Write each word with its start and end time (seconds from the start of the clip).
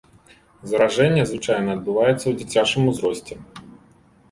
Заражэнне 0.71 1.25
звычайна 1.33 1.69
адбываецца 1.79 2.21
ў 2.27 2.33
дзіцячым 2.41 2.91
узросце. 2.95 3.33